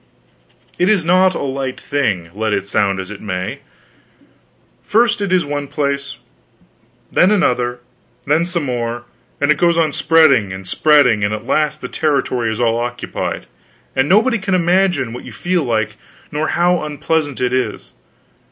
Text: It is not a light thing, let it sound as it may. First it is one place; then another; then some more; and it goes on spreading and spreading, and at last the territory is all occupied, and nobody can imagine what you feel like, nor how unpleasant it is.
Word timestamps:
It 0.79 0.89
is 0.89 1.05
not 1.05 1.35
a 1.35 1.43
light 1.43 1.79
thing, 1.79 2.31
let 2.33 2.53
it 2.53 2.65
sound 2.65 2.99
as 2.99 3.11
it 3.11 3.21
may. 3.21 3.59
First 4.83 5.21
it 5.21 5.31
is 5.31 5.45
one 5.45 5.67
place; 5.67 6.15
then 7.11 7.29
another; 7.29 7.81
then 8.25 8.43
some 8.45 8.63
more; 8.63 9.03
and 9.39 9.51
it 9.51 9.59
goes 9.59 9.77
on 9.77 9.93
spreading 9.93 10.51
and 10.51 10.67
spreading, 10.67 11.23
and 11.23 11.35
at 11.35 11.45
last 11.45 11.81
the 11.81 11.87
territory 11.87 12.51
is 12.51 12.59
all 12.59 12.79
occupied, 12.79 13.45
and 13.95 14.09
nobody 14.09 14.39
can 14.39 14.55
imagine 14.55 15.13
what 15.13 15.23
you 15.23 15.31
feel 15.31 15.63
like, 15.63 15.97
nor 16.31 16.47
how 16.47 16.81
unpleasant 16.83 17.39
it 17.39 17.53
is. 17.53 17.91